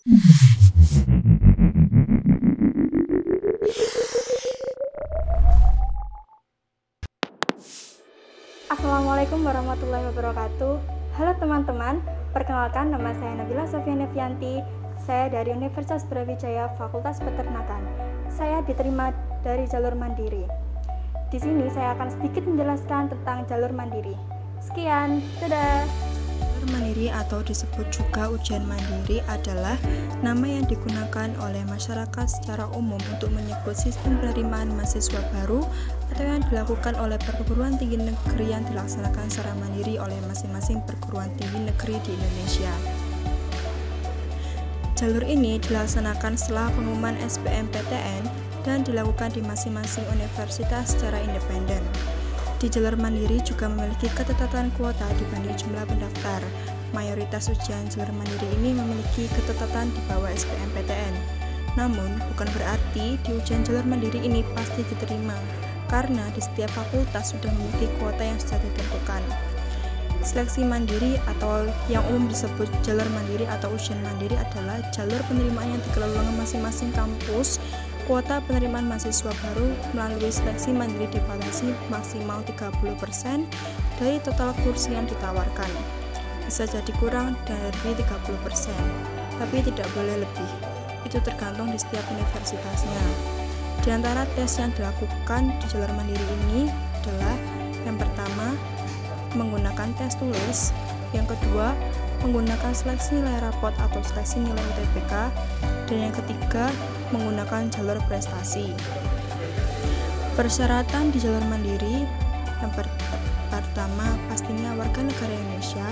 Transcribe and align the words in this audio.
Assalamualaikum 0.00 0.16
warahmatullahi 9.44 10.08
wabarakatuh. 10.08 10.80
Halo 11.20 11.36
teman-teman, 11.36 12.00
perkenalkan 12.32 12.96
nama 12.96 13.12
saya 13.12 13.44
Nabila 13.44 13.68
Sofia 13.68 13.92
Nevianti. 13.92 14.64
Saya 15.04 15.28
dari 15.28 15.52
Universitas 15.52 16.08
Brawijaya 16.08 16.72
Fakultas 16.80 17.20
Peternakan. 17.20 17.84
Saya 18.32 18.64
diterima 18.64 19.12
dari 19.44 19.68
jalur 19.68 19.92
mandiri. 19.92 20.48
Di 21.28 21.36
sini 21.36 21.68
saya 21.68 21.92
akan 22.00 22.08
sedikit 22.08 22.48
menjelaskan 22.48 23.12
tentang 23.12 23.44
jalur 23.52 23.76
mandiri. 23.76 24.16
Sekian, 24.64 25.20
dadah. 25.44 26.09
Jalur 26.60 26.76
mandiri 26.76 27.08
atau 27.08 27.40
disebut 27.40 27.88
juga 27.88 28.28
ujian 28.28 28.60
mandiri 28.68 29.24
adalah 29.32 29.80
nama 30.20 30.44
yang 30.44 30.68
digunakan 30.68 31.32
oleh 31.40 31.64
masyarakat 31.64 32.26
secara 32.28 32.68
umum 32.76 33.00
untuk 33.16 33.32
menyebut 33.32 33.72
sistem 33.72 34.20
penerimaan 34.20 34.68
mahasiswa 34.76 35.24
baru 35.40 35.64
atau 36.12 36.20
yang 36.20 36.44
dilakukan 36.52 37.00
oleh 37.00 37.16
perguruan 37.16 37.80
tinggi 37.80 37.96
negeri 37.96 38.52
yang 38.52 38.60
dilaksanakan 38.68 39.32
secara 39.32 39.56
mandiri 39.56 39.96
oleh 39.96 40.20
masing-masing 40.28 40.84
perguruan 40.84 41.32
tinggi 41.40 41.64
negeri 41.64 41.96
di 42.04 42.12
Indonesia. 42.12 42.72
Jalur 45.00 45.24
ini 45.24 45.56
dilaksanakan 45.64 46.36
setelah 46.36 46.68
pengumuman 46.76 47.16
SBMPTN 47.24 48.28
dan 48.68 48.84
dilakukan 48.84 49.32
di 49.32 49.40
masing-masing 49.40 50.04
universitas 50.12 50.92
secara 50.92 51.24
independen. 51.24 51.79
Di 52.60 52.68
jalur 52.68 52.92
mandiri 53.00 53.40
juga 53.40 53.72
memiliki 53.72 54.04
ketetatan 54.12 54.68
kuota 54.76 55.08
dibanding 55.16 55.56
jumlah 55.56 55.80
pendaftar. 55.88 56.44
Mayoritas 56.92 57.48
ujian 57.48 57.88
jalur 57.88 58.12
mandiri 58.12 58.44
ini 58.60 58.76
memiliki 58.76 59.32
ketetatan 59.32 59.88
di 59.88 60.00
bawah 60.04 60.28
SBMPTN. 60.28 61.14
Namun, 61.80 62.20
bukan 62.34 62.44
berarti 62.52 63.16
di 63.24 63.30
ujian 63.32 63.64
jalur 63.64 63.80
mandiri 63.88 64.20
ini 64.20 64.44
pasti 64.52 64.84
diterima, 64.92 65.32
karena 65.88 66.28
di 66.36 66.44
setiap 66.44 66.68
fakultas 66.76 67.32
sudah 67.32 67.48
memiliki 67.48 67.88
kuota 67.96 68.20
yang 68.20 68.36
sudah 68.36 68.60
ditentukan. 68.60 69.24
Seleksi 70.20 70.60
mandiri 70.60 71.16
atau 71.32 71.64
yang 71.88 72.04
umum 72.12 72.28
disebut 72.28 72.68
jalur 72.84 73.08
mandiri 73.16 73.48
atau 73.48 73.72
ujian 73.72 73.96
mandiri 74.04 74.36
adalah 74.36 74.84
jalur 74.92 75.16
penerimaan 75.32 75.72
yang 75.72 75.82
dikelola 75.88 76.28
masing-masing 76.36 76.92
kampus 76.92 77.56
Kuota 78.10 78.42
penerimaan 78.42 78.90
mahasiswa 78.90 79.30
baru 79.30 79.70
melalui 79.94 80.34
seleksi 80.34 80.74
mandiri 80.74 81.06
dibatasi 81.14 81.70
maksimal 81.94 82.42
30% 82.42 83.46
dari 84.02 84.18
total 84.26 84.50
kursi 84.66 84.98
yang 84.98 85.06
ditawarkan. 85.06 85.70
Bisa 86.42 86.66
jadi 86.66 86.90
kurang 86.98 87.38
dari 87.46 87.70
30%, 87.94 88.10
tapi 89.38 89.62
tidak 89.62 89.86
boleh 89.94 90.26
lebih. 90.26 90.50
Itu 91.06 91.22
tergantung 91.22 91.70
di 91.70 91.78
setiap 91.78 92.02
universitasnya. 92.10 92.98
Di 93.86 93.94
antara 93.94 94.26
tes 94.34 94.58
yang 94.58 94.74
dilakukan 94.74 95.54
di 95.62 95.66
jalur 95.70 95.94
mandiri 95.94 96.26
ini 96.50 96.66
adalah 96.66 97.38
yang 97.86 97.94
pertama, 97.94 98.58
menggunakan 99.38 99.86
tes 100.02 100.18
tulis, 100.18 100.74
yang 101.14 101.30
kedua, 101.30 101.78
menggunakan 102.22 102.72
seleksi 102.72 103.20
nilai 103.20 103.40
rapot 103.40 103.72
atau 103.76 104.00
seleksi 104.04 104.44
nilai 104.44 104.64
UTBK, 104.76 105.12
dan 105.88 105.98
yang 105.98 106.14
ketiga, 106.14 106.70
menggunakan 107.10 107.66
jalur 107.72 107.98
prestasi. 108.06 108.70
Persyaratan 110.38 111.10
di 111.10 111.18
jalur 111.18 111.42
mandiri 111.50 112.06
yang 112.60 112.72
pertama 113.50 114.06
pastinya 114.30 114.76
warga 114.78 115.00
negara 115.02 115.32
Indonesia 115.32 115.88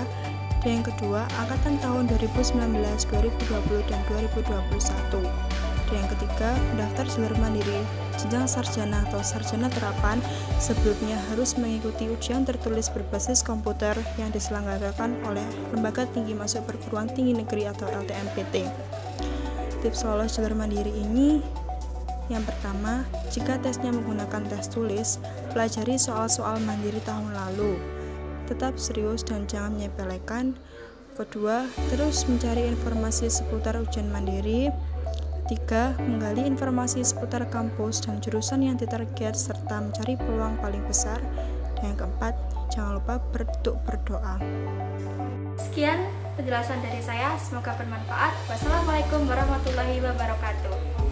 dan 0.63 0.79
yang 0.79 0.85
kedua 0.85 1.27
angkatan 1.43 1.75
tahun 1.81 2.07
2019, 2.13 2.77
2020 3.09 3.89
dan 3.89 3.99
2021. 4.07 5.58
Yang 5.89 6.17
ketiga, 6.17 6.53
pendaftar 6.73 7.05
jalur 7.09 7.33
mandiri 7.41 7.81
jenjang 8.19 8.45
sarjana 8.45 9.01
atau 9.09 9.23
sarjana 9.25 9.71
terapan 9.73 10.21
sebelumnya 10.61 11.17
harus 11.31 11.57
mengikuti 11.57 12.05
ujian 12.11 12.45
tertulis 12.45 12.91
berbasis 12.93 13.41
komputer 13.41 13.97
yang 14.21 14.29
diselenggarakan 14.29 15.17
oleh 15.25 15.45
Lembaga 15.73 16.05
Tinggi 16.13 16.37
Masuk 16.37 16.67
Perguruan 16.69 17.09
Tinggi 17.09 17.33
Negeri 17.33 17.65
atau 17.65 17.89
LTMPT. 17.89 18.69
Tips 19.79 20.03
lolos 20.05 20.35
jalur 20.35 20.53
mandiri 20.53 20.91
ini 20.91 21.39
yang 22.29 22.45
pertama, 22.45 23.09
jika 23.33 23.57
tesnya 23.57 23.89
menggunakan 23.89 24.45
tes 24.45 24.69
tulis, 24.69 25.17
pelajari 25.49 25.97
soal-soal 25.97 26.61
mandiri 26.61 27.01
tahun 27.01 27.33
lalu. 27.33 27.73
Tetap 28.45 28.77
serius 28.77 29.25
dan 29.25 29.49
jangan 29.49 29.73
menyepelekan. 29.73 30.53
Kedua, 31.17 31.65
terus 31.89 32.29
mencari 32.29 32.69
informasi 32.69 33.27
seputar 33.33 33.81
ujian 33.81 34.13
mandiri. 34.13 34.69
Tiga, 35.49 35.97
menggali 35.97 36.45
informasi 36.45 37.01
seputar 37.01 37.41
kampus 37.49 38.05
dan 38.05 38.21
jurusan 38.21 38.61
yang 38.61 38.77
ditarget 38.77 39.33
serta 39.33 39.81
mencari 39.81 40.13
peluang 40.13 40.61
paling 40.61 40.85
besar. 40.85 41.17
Dan 41.73 41.89
yang 41.89 41.97
keempat, 41.97 42.37
jangan 42.69 43.01
lupa 43.01 43.17
berdoa. 43.81 44.37
Sekian 45.57 46.05
penjelasan 46.37 46.85
dari 46.85 47.01
saya, 47.01 47.33
semoga 47.41 47.73
bermanfaat. 47.81 48.37
Wassalamualaikum 48.45 49.25
warahmatullahi 49.25 49.97
wabarakatuh. 50.05 51.08